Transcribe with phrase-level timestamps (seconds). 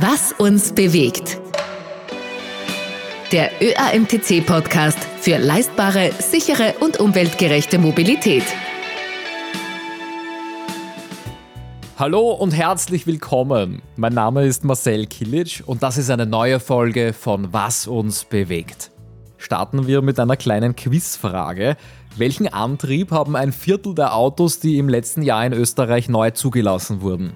[0.00, 1.40] Was uns bewegt.
[3.32, 8.44] Der ÖAMTC-Podcast für leistbare, sichere und umweltgerechte Mobilität.
[11.98, 13.82] Hallo und herzlich willkommen.
[13.96, 18.92] Mein Name ist Marcel Kilic und das ist eine neue Folge von Was uns bewegt.
[19.36, 21.76] Starten wir mit einer kleinen Quizfrage.
[22.16, 27.00] Welchen Antrieb haben ein Viertel der Autos, die im letzten Jahr in Österreich neu zugelassen
[27.00, 27.32] wurden?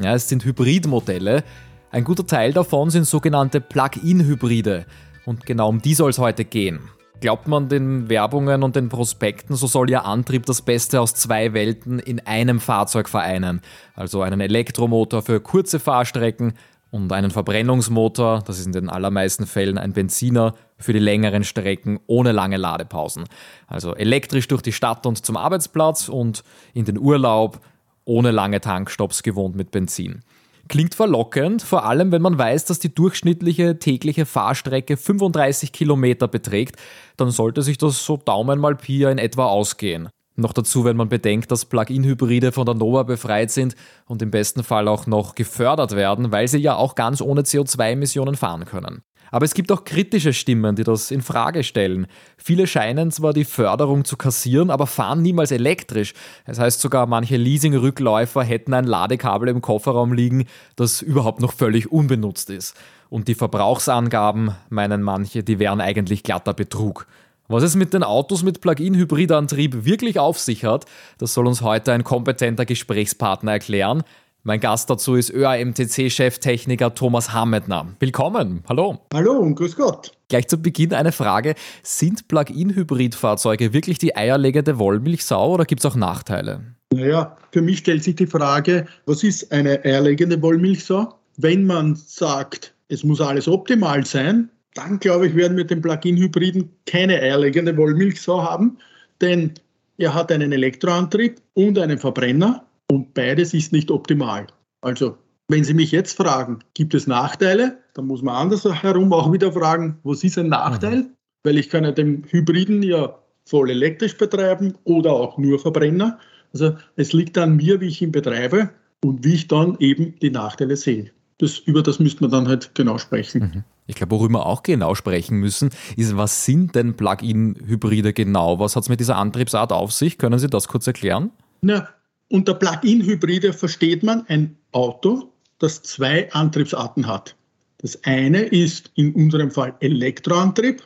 [0.00, 1.42] Ja, es sind Hybridmodelle.
[1.90, 4.86] Ein guter Teil davon sind sogenannte Plug-in-Hybride.
[5.26, 6.78] Und genau um die soll es heute gehen.
[7.20, 11.52] Glaubt man den Werbungen und den Prospekten, so soll ihr Antrieb das Beste aus zwei
[11.52, 13.60] Welten in einem Fahrzeug vereinen.
[13.96, 16.52] Also einen Elektromotor für kurze Fahrstrecken
[16.92, 21.98] und einen Verbrennungsmotor, das ist in den allermeisten Fällen ein Benziner, für die längeren Strecken
[22.06, 23.24] ohne lange Ladepausen.
[23.66, 27.60] Also elektrisch durch die Stadt und zum Arbeitsplatz und in den Urlaub
[28.08, 30.22] ohne lange Tankstops gewohnt mit Benzin.
[30.68, 36.76] Klingt verlockend, vor allem wenn man weiß, dass die durchschnittliche tägliche Fahrstrecke 35 Kilometer beträgt,
[37.16, 40.10] dann sollte sich das so Daumen mal Pi in etwa ausgehen.
[40.36, 43.74] Noch dazu, wenn man bedenkt, dass Plug-in-Hybride von der NOVA befreit sind
[44.06, 48.36] und im besten Fall auch noch gefördert werden, weil sie ja auch ganz ohne CO2-Emissionen
[48.36, 49.02] fahren können.
[49.30, 52.06] Aber es gibt auch kritische Stimmen, die das in Frage stellen.
[52.36, 56.14] Viele scheinen zwar die Förderung zu kassieren, aber fahren niemals elektrisch.
[56.46, 61.90] Das heißt sogar, manche Leasing-Rückläufer hätten ein Ladekabel im Kofferraum liegen, das überhaupt noch völlig
[61.90, 62.76] unbenutzt ist.
[63.10, 67.06] Und die Verbrauchsangaben, meinen manche, die wären eigentlich glatter Betrug.
[67.50, 70.84] Was es mit den Autos mit Plug-in-Hybridantrieb wirklich auf sich hat,
[71.16, 74.02] das soll uns heute ein kompetenter Gesprächspartner erklären.
[74.48, 77.88] Mein Gast dazu ist ÖAMTC-Cheftechniker Thomas Hammedner.
[78.00, 78.98] Willkommen, hallo.
[79.12, 80.12] Hallo und grüß Gott.
[80.30, 81.54] Gleich zu Beginn eine Frage.
[81.82, 86.62] Sind Plug-in-Hybridfahrzeuge wirklich die eierlegende Wollmilchsau oder gibt es auch Nachteile?
[86.94, 91.14] Naja, für mich stellt sich die Frage, was ist eine eierlegende Wollmilchsau?
[91.36, 96.70] Wenn man sagt, es muss alles optimal sein, dann glaube ich, werden wir den Plug-in-Hybriden
[96.86, 98.78] keine eierlegende Wollmilchsau haben,
[99.20, 99.52] denn
[99.98, 104.46] er hat einen Elektroantrieb und einen Verbrenner und beides ist nicht optimal.
[104.80, 105.18] Also,
[105.48, 109.98] wenn Sie mich jetzt fragen, gibt es Nachteile, dann muss man andersherum auch wieder fragen,
[110.02, 110.96] was ist ein Nachteil?
[110.96, 111.10] Mhm.
[111.44, 116.18] Weil ich kann ja den Hybriden ja voll elektrisch betreiben oder auch nur Verbrenner.
[116.52, 118.70] Also es liegt an mir, wie ich ihn betreibe
[119.02, 121.10] und wie ich dann eben die Nachteile sehe.
[121.38, 123.40] Das, über das müsste man dann halt genau sprechen.
[123.40, 123.64] Mhm.
[123.86, 128.58] Ich glaube, worüber wir auch genau sprechen müssen, ist, was sind denn Plug-in-Hybride genau?
[128.58, 130.18] Was hat es mit dieser Antriebsart auf sich?
[130.18, 131.30] Können Sie das kurz erklären?
[131.62, 131.88] Na,
[132.28, 137.34] unter Plug-in-Hybride versteht man ein Auto, das zwei Antriebsarten hat.
[137.78, 140.82] Das eine ist in unserem Fall Elektroantrieb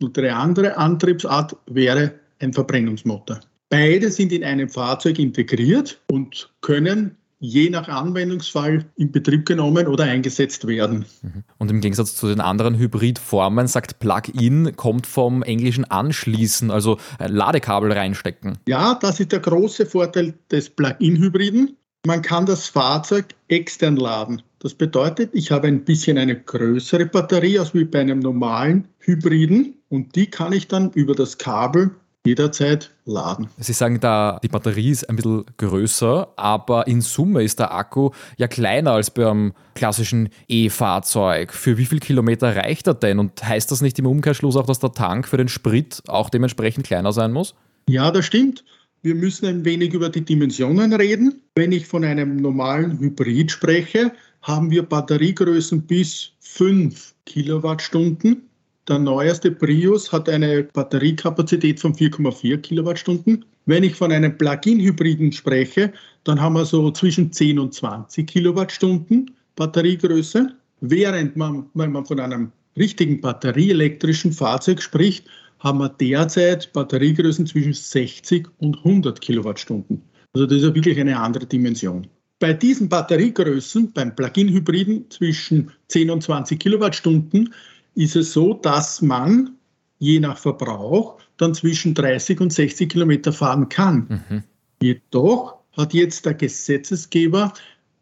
[0.00, 3.40] und die andere Antriebsart wäre ein Verbrennungsmotor.
[3.68, 10.04] Beide sind in einem Fahrzeug integriert und können je nach Anwendungsfall in Betrieb genommen oder
[10.04, 11.04] eingesetzt werden.
[11.22, 11.44] Mhm.
[11.58, 17.92] Und im Gegensatz zu den anderen Hybridformen sagt Plug-in kommt vom englischen anschließen, also Ladekabel
[17.92, 18.58] reinstecken.
[18.68, 21.76] Ja, das ist der große Vorteil des Plug-in-Hybriden.
[22.06, 24.42] Man kann das Fahrzeug extern laden.
[24.60, 29.74] Das bedeutet, ich habe ein bisschen eine größere Batterie als wie bei einem normalen Hybriden
[29.88, 31.90] und die kann ich dann über das Kabel
[32.26, 33.48] jederzeit laden.
[33.58, 38.10] Sie sagen da, die Batterie ist ein bisschen größer, aber in Summe ist der Akku
[38.36, 41.52] ja kleiner als beim klassischen E-Fahrzeug.
[41.52, 43.18] Für wie viel Kilometer reicht er denn?
[43.18, 46.86] Und heißt das nicht im Umkehrschluss auch, dass der Tank für den Sprit auch dementsprechend
[46.86, 47.54] kleiner sein muss?
[47.88, 48.64] Ja, das stimmt.
[49.02, 51.40] Wir müssen ein wenig über die Dimensionen reden.
[51.54, 58.42] Wenn ich von einem normalen Hybrid spreche, haben wir Batteriegrößen bis 5 Kilowattstunden
[58.88, 63.44] der neueste Prius hat eine Batteriekapazität von 4,4 Kilowattstunden.
[63.66, 65.92] Wenn ich von einem Plug-in-Hybriden spreche,
[66.24, 70.54] dann haben wir so zwischen 10 und 20 Kilowattstunden Batteriegröße.
[70.80, 75.26] Während man, wenn man von einem richtigen batterieelektrischen Fahrzeug spricht,
[75.58, 80.02] haben wir derzeit Batteriegrößen zwischen 60 und 100 Kilowattstunden.
[80.34, 82.06] Also das ist ja wirklich eine andere Dimension.
[82.38, 87.54] Bei diesen Batteriegrößen, beim Plug-in-Hybriden zwischen 10 und 20 Kilowattstunden,
[87.96, 89.56] ist es so, dass man
[89.98, 94.24] je nach Verbrauch dann zwischen 30 und 60 Kilometer fahren kann.
[94.28, 94.42] Mhm.
[94.82, 97.52] Jedoch hat jetzt der Gesetzesgeber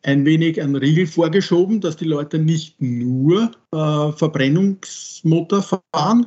[0.03, 6.27] ein wenig einen Riegel vorgeschoben, dass die Leute nicht nur äh, Verbrennungsmotor fahren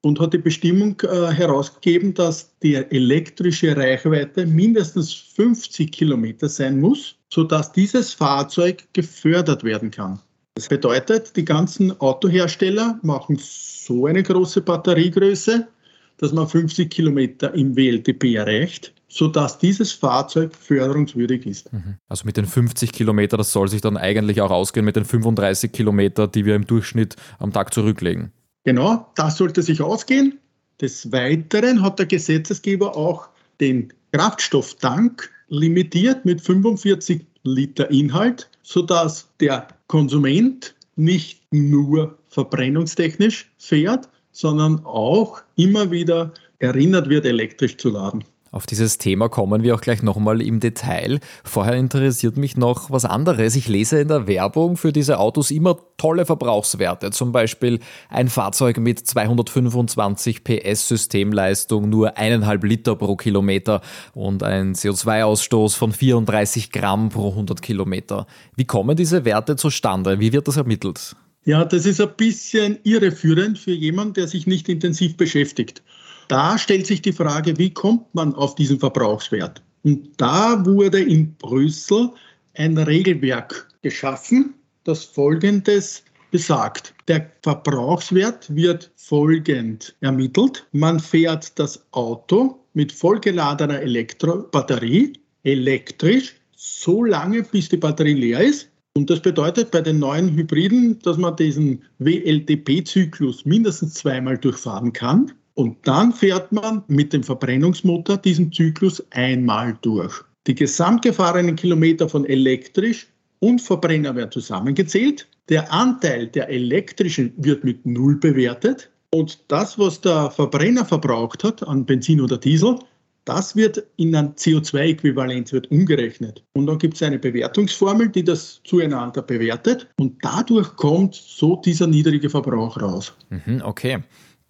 [0.00, 7.16] und hat die Bestimmung äh, herausgegeben, dass die elektrische Reichweite mindestens 50 Kilometer sein muss,
[7.28, 10.20] sodass dieses Fahrzeug gefördert werden kann.
[10.58, 15.68] Das bedeutet, die ganzen Autohersteller machen so eine große Batteriegröße,
[16.16, 18.92] dass man 50 Kilometer im WLTP erreicht.
[19.06, 21.72] sodass dieses Fahrzeug förderungswürdig ist.
[21.72, 21.94] Mhm.
[22.08, 25.70] Also mit den 50 Kilometern, das soll sich dann eigentlich auch ausgehen mit den 35
[25.70, 28.32] Kilometern, die wir im Durchschnitt am Tag zurücklegen.
[28.64, 30.38] Genau, das sollte sich ausgehen.
[30.80, 33.28] Des Weiteren hat der Gesetzesgeber auch
[33.60, 44.84] den Kraftstofftank limitiert mit 45 Liter Inhalt, sodass der Konsument nicht nur verbrennungstechnisch fährt, sondern
[44.84, 48.24] auch immer wieder erinnert wird, elektrisch zu laden.
[48.50, 51.20] Auf dieses Thema kommen wir auch gleich nochmal im Detail.
[51.44, 53.56] Vorher interessiert mich noch was anderes.
[53.56, 57.10] Ich lese in der Werbung für diese Autos immer tolle Verbrauchswerte.
[57.10, 63.82] Zum Beispiel ein Fahrzeug mit 225 PS Systemleistung, nur eineinhalb Liter pro Kilometer
[64.14, 68.26] und ein CO2-Ausstoß von 34 Gramm pro 100 Kilometer.
[68.56, 70.20] Wie kommen diese Werte zustande?
[70.20, 71.16] Wie wird das ermittelt?
[71.44, 75.82] Ja, das ist ein bisschen irreführend für jemanden, der sich nicht intensiv beschäftigt.
[76.28, 79.62] Da stellt sich die Frage, wie kommt man auf diesen Verbrauchswert?
[79.82, 82.10] Und da wurde in Brüssel
[82.54, 84.54] ein Regelwerk geschaffen,
[84.84, 86.94] das Folgendes besagt.
[87.08, 90.66] Der Verbrauchswert wird folgend ermittelt.
[90.72, 95.14] Man fährt das Auto mit vollgeladener Elektrobatterie
[95.44, 98.68] elektrisch so lange, bis die Batterie leer ist.
[98.94, 105.32] Und das bedeutet bei den neuen Hybriden, dass man diesen WLTP-Zyklus mindestens zweimal durchfahren kann.
[105.58, 110.22] Und dann fährt man mit dem Verbrennungsmotor diesen Zyklus einmal durch.
[110.46, 113.08] Die gesamtgefahrenen Kilometer von elektrisch
[113.40, 115.26] und Verbrenner werden zusammengezählt.
[115.48, 118.88] Der Anteil der elektrischen wird mit Null bewertet.
[119.12, 122.78] Und das, was der Verbrenner verbraucht hat an Benzin oder Diesel,
[123.24, 126.44] das wird in ein CO2-Äquivalent wird umgerechnet.
[126.54, 129.88] Und dann gibt es eine Bewertungsformel, die das zueinander bewertet.
[129.98, 133.12] Und dadurch kommt so dieser niedrige Verbrauch raus.
[133.30, 133.98] Mhm, okay.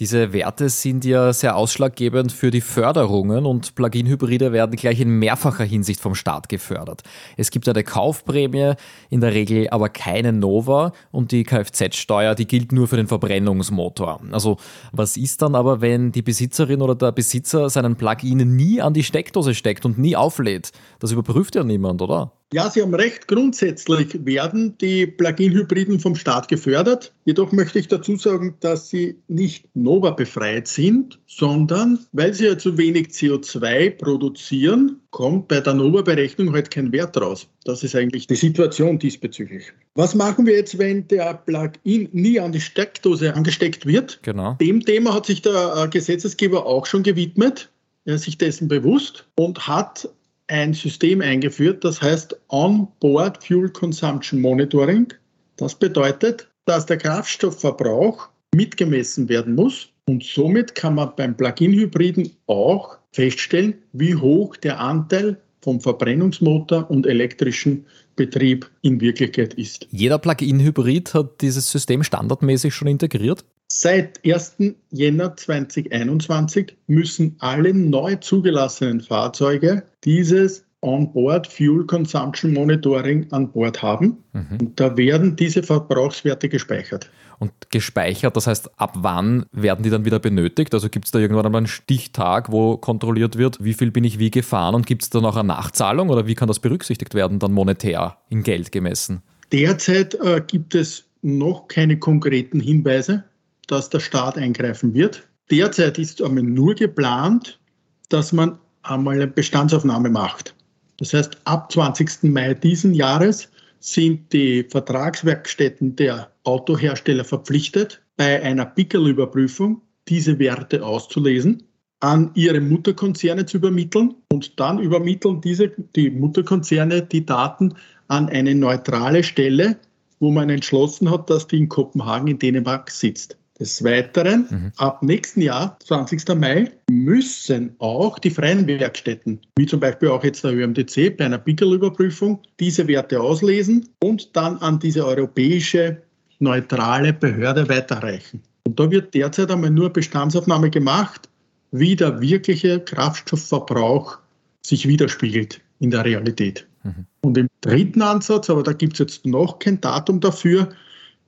[0.00, 5.64] Diese Werte sind ja sehr ausschlaggebend für die Förderungen und Plug-in-Hybride werden gleich in mehrfacher
[5.64, 7.02] Hinsicht vom Staat gefördert.
[7.36, 8.74] Es gibt eine Kaufprämie,
[9.10, 14.20] in der Regel aber keine Nova und die Kfz-Steuer, die gilt nur für den Verbrennungsmotor.
[14.30, 14.58] Also
[14.92, 19.02] was ist dann aber, wenn die Besitzerin oder der Besitzer seinen Plug-in nie an die
[19.02, 20.70] Steckdose steckt und nie auflädt?
[21.00, 22.37] Das überprüft ja niemand, oder?
[22.54, 23.28] Ja, Sie haben recht.
[23.28, 27.12] Grundsätzlich werden die Plug-in-Hybriden vom Staat gefördert.
[27.26, 32.56] Jedoch möchte ich dazu sagen, dass sie nicht Nova befreit sind, sondern weil sie ja
[32.56, 37.48] zu wenig CO2 produzieren, kommt bei der Nova-Berechnung halt kein Wert raus.
[37.64, 39.66] Das ist eigentlich die Situation diesbezüglich.
[39.94, 44.20] Was machen wir jetzt, wenn der Plug-in nie an die Steckdose angesteckt wird?
[44.22, 44.54] Genau.
[44.54, 47.70] Dem Thema hat sich der äh, Gesetzesgeber auch schon gewidmet.
[48.06, 50.08] Er ist sich dessen bewusst und hat
[50.48, 55.12] ein System eingeführt, das heißt On-Board Fuel Consumption Monitoring.
[55.56, 62.98] Das bedeutet, dass der Kraftstoffverbrauch mitgemessen werden muss und somit kann man beim Plug-in-Hybriden auch
[63.12, 69.86] feststellen, wie hoch der Anteil vom Verbrennungsmotor und elektrischen Betrieb in Wirklichkeit ist.
[69.90, 73.44] Jeder Plug-in-Hybrid hat dieses System standardmäßig schon integriert?
[73.70, 74.56] Seit 1.
[74.90, 84.18] Jänner 2021 müssen alle neu zugelassenen Fahrzeuge dieses On-Board Fuel Consumption Monitoring an Bord haben.
[84.32, 84.58] Mhm.
[84.60, 87.10] Und da werden diese Verbrauchswerte gespeichert.
[87.40, 90.74] Und gespeichert, das heißt, ab wann werden die dann wieder benötigt?
[90.74, 94.18] Also gibt es da irgendwann einmal einen Stichtag, wo kontrolliert wird, wie viel bin ich
[94.18, 97.38] wie gefahren und gibt es dann auch eine Nachzahlung oder wie kann das berücksichtigt werden,
[97.38, 99.22] dann monetär in Geld gemessen?
[99.52, 103.24] Derzeit äh, gibt es noch keine konkreten Hinweise
[103.68, 105.28] dass der Staat eingreifen wird.
[105.50, 107.60] Derzeit ist einmal nur geplant,
[108.08, 110.54] dass man einmal eine Bestandsaufnahme macht.
[110.98, 112.24] Das heißt, ab 20.
[112.24, 113.48] Mai diesen Jahres
[113.80, 121.62] sind die Vertragswerkstätten der Autohersteller verpflichtet, bei einer Pickel-Überprüfung diese Werte auszulesen,
[122.00, 127.74] an ihre Mutterkonzerne zu übermitteln und dann übermitteln diese, die Mutterkonzerne die Daten
[128.08, 129.76] an eine neutrale Stelle,
[130.18, 133.37] wo man entschlossen hat, dass die in Kopenhagen in Dänemark sitzt.
[133.60, 134.72] Des Weiteren, mhm.
[134.76, 136.28] ab nächsten Jahr, 20.
[136.36, 141.38] Mai, müssen auch die freien Werkstätten, wie zum Beispiel auch jetzt der ÖMDC bei einer
[141.38, 146.00] Pickel-Überprüfung, diese Werte auslesen und dann an diese europäische
[146.38, 148.42] neutrale Behörde weiterreichen.
[148.64, 151.28] Und da wird derzeit einmal nur Bestandsaufnahme gemacht,
[151.72, 154.18] wie der wirkliche Kraftstoffverbrauch
[154.62, 156.66] sich widerspiegelt in der Realität.
[156.84, 157.06] Mhm.
[157.22, 160.68] Und im dritten Ansatz, aber da gibt es jetzt noch kein Datum dafür,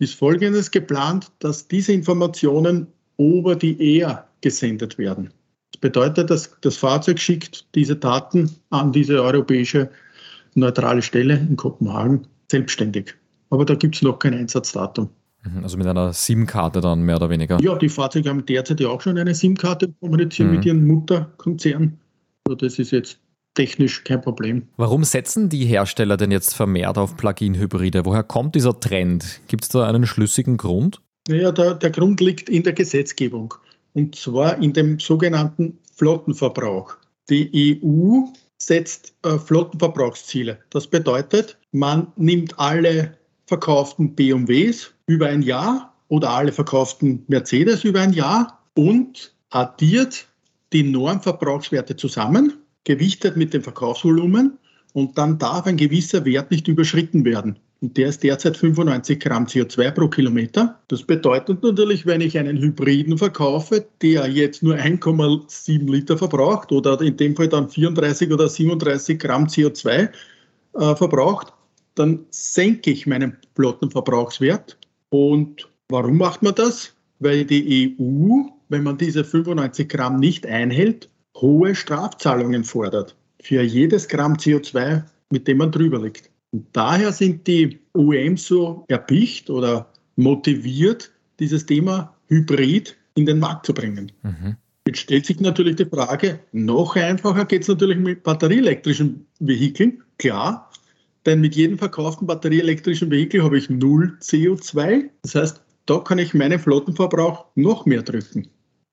[0.01, 2.89] ist Folgendes geplant, dass diese Informationen
[3.19, 5.33] über die ER gesendet werden.
[5.73, 9.91] Das bedeutet, dass das Fahrzeug schickt diese Daten an diese europäische
[10.55, 13.15] neutrale Stelle in Kopenhagen selbstständig.
[13.51, 15.11] Aber da gibt es noch kein Einsatzdatum.
[15.45, 17.61] Mhm, also mit einer SIM-Karte dann mehr oder weniger?
[17.61, 20.57] Ja, die Fahrzeuge haben derzeit ja auch schon eine SIM-Karte, kommunizieren mhm.
[20.57, 21.99] mit ihren Mutterkonzernen.
[22.47, 23.19] Also das ist jetzt
[23.55, 24.69] technisch kein Problem.
[24.77, 28.05] Warum setzen die Hersteller denn jetzt vermehrt auf Plug-in-Hybride?
[28.05, 29.41] Woher kommt dieser Trend?
[29.49, 31.01] Gibt es da einen schlüssigen Grund?
[31.29, 33.55] Naja, der, der Grund liegt in der Gesetzgebung
[33.93, 36.97] und zwar in dem sogenannten Flottenverbrauch.
[37.29, 38.25] Die EU
[38.59, 40.59] setzt äh, Flottenverbrauchsziele.
[40.71, 43.17] Das bedeutet, man nimmt alle
[43.47, 50.27] verkauften BMWs über ein Jahr oder alle verkauften Mercedes über ein Jahr und addiert
[50.73, 52.60] die Normverbrauchswerte zusammen,
[52.91, 54.59] gewichtet mit dem Verkaufsvolumen
[54.95, 57.57] und dann darf ein gewisser Wert nicht überschritten werden.
[57.81, 60.81] Und der ist derzeit 95 Gramm CO2 pro Kilometer.
[60.89, 67.01] Das bedeutet natürlich, wenn ich einen Hybriden verkaufe, der jetzt nur 1,7 Liter verbraucht oder
[67.01, 70.09] in dem Fall dann 34 oder 37 Gramm CO2
[70.75, 71.53] äh, verbraucht,
[71.95, 74.77] dann senke ich meinen Flottenverbrauchswert.
[75.11, 76.93] Und warum macht man das?
[77.21, 81.09] Weil die EU, wenn man diese 95 Gramm nicht einhält,
[81.41, 86.31] hohe Strafzahlungen fordert für jedes Gramm CO2, mit dem man drüber liegt.
[86.53, 93.67] Und daher sind die OEMs so erpicht oder motiviert, dieses Thema Hybrid in den Markt
[93.67, 94.13] zu bringen.
[94.23, 94.57] Mhm.
[94.87, 100.71] Jetzt stellt sich natürlich die Frage, noch einfacher geht es natürlich mit batterieelektrischen Vehikeln, klar,
[101.27, 105.11] denn mit jedem verkauften batterieelektrischen Vehikel habe ich null CO2.
[105.23, 108.49] Das heißt, da kann ich meinen Flottenverbrauch noch mehr drücken.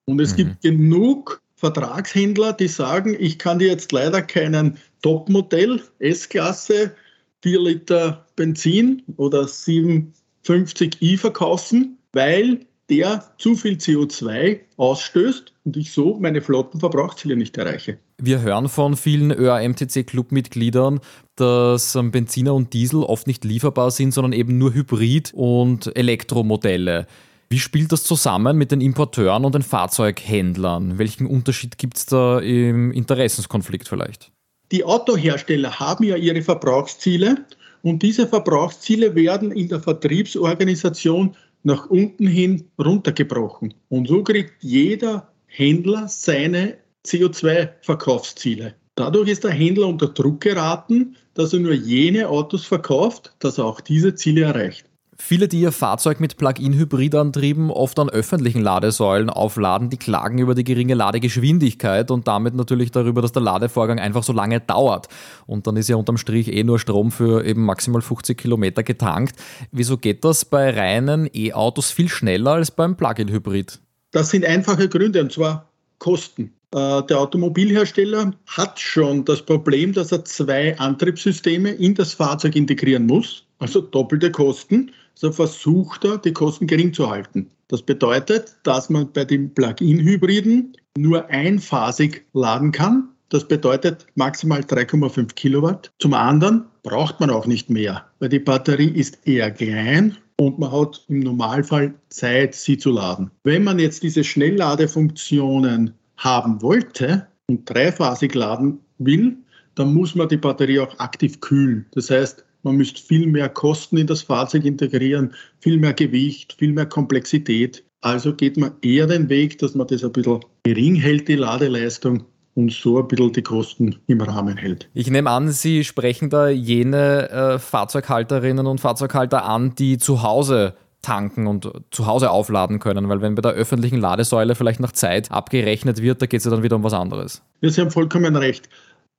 [0.06, 0.38] Und es mhm.
[0.38, 6.96] gibt genug Vertragshändler, die sagen, ich kann dir jetzt leider keinen Topmodell S-Klasse
[7.42, 12.60] 4 Liter Benzin oder 750i verkaufen, weil
[12.90, 17.98] der zu viel CO2 ausstößt und ich so meine Flottenverbrauchsziele nicht erreiche.
[18.20, 21.00] Wir hören von vielen ÖAMTC-Clubmitgliedern,
[21.36, 27.08] dass ähm, Benziner und Diesel oft nicht lieferbar sind, sondern eben nur Hybrid- und Elektromodelle.
[27.50, 30.98] Wie spielt das zusammen mit den Importeuren und den Fahrzeughändlern?
[30.98, 34.32] Welchen Unterschied gibt es da im Interessenskonflikt vielleicht?
[34.74, 37.46] Die Autohersteller haben ja ihre Verbrauchsziele
[37.84, 43.74] und diese Verbrauchsziele werden in der Vertriebsorganisation nach unten hin runtergebrochen.
[43.88, 48.74] Und so kriegt jeder Händler seine CO2-Verkaufsziele.
[48.96, 53.66] Dadurch ist der Händler unter Druck geraten, dass er nur jene Autos verkauft, dass er
[53.66, 54.90] auch diese Ziele erreicht.
[55.20, 60.64] Viele, die ihr Fahrzeug mit Plug-in-Hybridantrieben oft an öffentlichen Ladesäulen aufladen, die klagen über die
[60.64, 65.08] geringe Ladegeschwindigkeit und damit natürlich darüber, dass der Ladevorgang einfach so lange dauert.
[65.48, 69.36] Und dann ist ja unterm Strich eh nur Strom für eben maximal 50 Kilometer getankt.
[69.72, 73.80] Wieso geht das bei reinen E-Autos viel schneller als beim Plug-in-Hybrid?
[74.12, 76.54] Das sind einfache Gründe und zwar Kosten.
[76.76, 83.08] Äh, der Automobilhersteller hat schon das Problem, dass er zwei Antriebssysteme in das Fahrzeug integrieren
[83.08, 87.50] muss, also doppelte Kosten so versucht er, die Kosten gering zu halten.
[87.70, 93.10] Das bedeutet, dass man bei den Plug-in-Hybriden nur einphasig laden kann.
[93.30, 95.92] Das bedeutet maximal 3,5 Kilowatt.
[96.00, 100.72] Zum anderen braucht man auch nicht mehr, weil die Batterie ist eher klein und man
[100.72, 103.32] hat im Normalfall Zeit, sie zu laden.
[103.44, 109.36] Wenn man jetzt diese Schnellladefunktionen haben wollte und dreiphasig laden will,
[109.76, 111.86] dann muss man die Batterie auch aktiv kühlen.
[111.92, 116.74] Das heißt, man müsste viel mehr Kosten in das Fahrzeug integrieren, viel mehr Gewicht, viel
[116.74, 117.84] mehr Komplexität.
[118.02, 122.26] Also geht man eher den Weg, dass man das ein bisschen gering hält, die Ladeleistung,
[122.58, 124.90] und so ein bisschen die Kosten im Rahmen hält.
[124.96, 130.74] Ich nehme an, Sie sprechen da jene äh, Fahrzeughalterinnen und Fahrzeughalter an, die zu Hause
[131.04, 135.32] tanken und zu Hause aufladen können, weil wenn bei der öffentlichen Ladesäule vielleicht nach Zeit
[135.32, 137.44] abgerechnet wird, da geht es ja dann wieder um was anderes.
[137.62, 138.68] Ja, Sie haben vollkommen recht.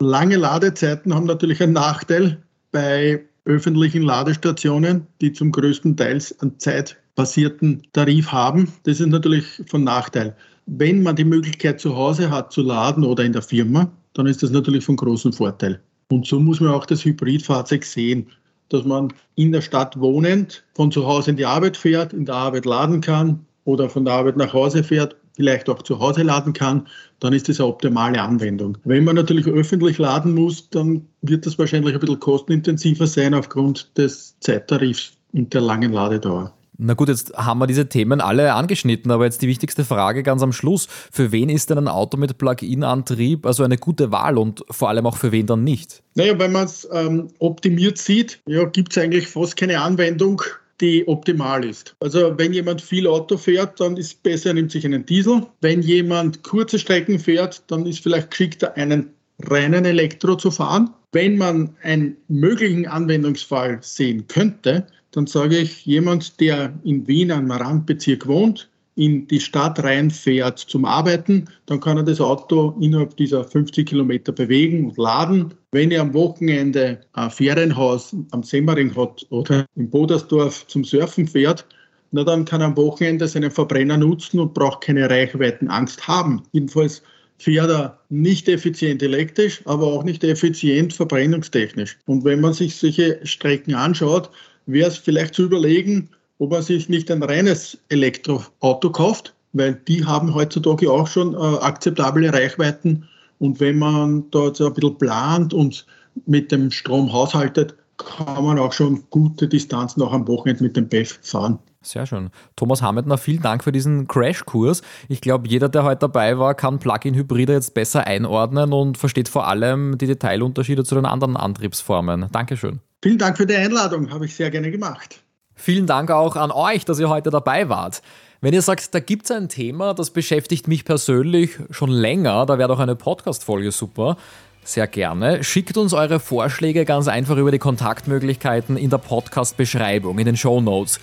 [0.01, 7.83] Lange Ladezeiten haben natürlich einen Nachteil bei öffentlichen Ladestationen, die zum größten Teil einen zeitbasierten
[7.95, 8.71] Tarif haben.
[8.85, 10.37] Das ist natürlich von Nachteil.
[10.67, 14.43] Wenn man die Möglichkeit zu Hause hat zu laden oder in der Firma, dann ist
[14.43, 15.81] das natürlich von großem Vorteil.
[16.11, 18.27] Und so muss man auch das Hybridfahrzeug sehen,
[18.69, 22.35] dass man in der Stadt wohnend von zu Hause in die Arbeit fährt, in der
[22.35, 26.53] Arbeit laden kann oder von der Arbeit nach Hause fährt vielleicht auch zu Hause laden
[26.53, 26.89] kann,
[27.21, 28.77] dann ist das eine optimale Anwendung.
[28.85, 33.97] Wenn man natürlich öffentlich laden muss, dann wird das wahrscheinlich ein bisschen kostenintensiver sein aufgrund
[33.97, 36.53] des Zeittarifs und der langen Ladedauer.
[36.81, 40.43] Na gut, jetzt haben wir diese Themen alle angeschnitten, aber jetzt die wichtigste Frage ganz
[40.43, 40.87] am Schluss.
[41.11, 45.07] Für wen ist denn ein Auto mit Plug-in-Antrieb also eine gute Wahl und vor allem
[45.07, 46.03] auch für wen dann nicht?
[46.15, 50.43] Naja, wenn man es ähm, optimiert sieht, ja, gibt es eigentlich fast keine Anwendung,
[50.81, 51.97] die optimal ist.
[52.01, 55.47] Also wenn jemand viel Auto fährt, dann ist es besser, er nimmt sich einen Diesel.
[55.61, 59.11] Wenn jemand kurze Strecken fährt, dann ist vielleicht geschickter, einen
[59.45, 60.91] reinen Elektro zu fahren.
[61.13, 67.51] Wenn man einen möglichen Anwendungsfall sehen könnte, dann sage ich, jemand, der in Wien am
[67.51, 68.68] Randbezirk wohnt,
[68.99, 74.33] in die Stadt reinfährt zum Arbeiten, dann kann er das Auto innerhalb dieser 50 Kilometer
[74.33, 75.55] bewegen und laden.
[75.71, 81.65] Wenn er am Wochenende ein Ferienhaus am Semmering hat oder in Bodersdorf zum Surfen fährt,
[82.11, 86.43] na dann kann er am Wochenende seinen Verbrenner nutzen und braucht keine Reichweitenangst haben.
[86.51, 87.01] Jedenfalls
[87.39, 91.97] fährt er nicht effizient elektrisch, aber auch nicht effizient verbrennungstechnisch.
[92.07, 94.31] Und wenn man sich solche Strecken anschaut,
[94.67, 100.05] wäre es vielleicht zu überlegen, ob man sich nicht ein reines Elektroauto kauft, weil die
[100.05, 103.09] haben heutzutage auch schon äh, akzeptable Reichweiten.
[103.39, 105.87] Und wenn man dort so ein bisschen plant und
[106.27, 110.89] mit dem Strom haushaltet, kann man auch schon gute Distanzen auch am Wochenende mit dem
[110.89, 111.59] BEF fahren.
[111.83, 112.31] Sehr schön.
[112.57, 114.83] Thomas Hametner, vielen Dank für diesen Crashkurs.
[115.09, 119.47] Ich glaube, jeder, der heute dabei war, kann Plug-in-Hybride jetzt besser einordnen und versteht vor
[119.47, 122.27] allem die Detailunterschiede zu den anderen Antriebsformen.
[122.33, 122.81] Dankeschön.
[123.03, 125.23] Vielen Dank für die Einladung, habe ich sehr gerne gemacht.
[125.61, 128.01] Vielen Dank auch an euch, dass ihr heute dabei wart.
[128.41, 132.59] Wenn ihr sagt, da gibt es ein Thema, das beschäftigt mich persönlich schon länger, da
[132.59, 134.17] wäre doch eine Podcast-Folge super.
[134.63, 135.43] Sehr gerne.
[135.43, 140.61] Schickt uns eure Vorschläge ganz einfach über die Kontaktmöglichkeiten in der Podcast-Beschreibung, in den Show
[140.61, 141.01] Notes.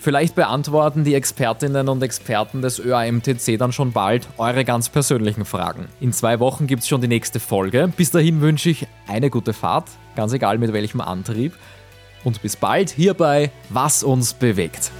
[0.00, 5.86] Vielleicht beantworten die Expertinnen und Experten des ÖAMTC dann schon bald eure ganz persönlichen Fragen.
[6.00, 7.92] In zwei Wochen gibt es schon die nächste Folge.
[7.96, 9.84] Bis dahin wünsche ich eine gute Fahrt,
[10.16, 11.52] ganz egal mit welchem Antrieb.
[12.24, 14.90] Und bis bald hier bei Was uns bewegt.